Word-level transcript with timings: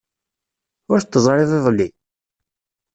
Ur 0.91 0.99
t-teẓriḍ 1.01 1.51
iḍelli? 1.57 1.87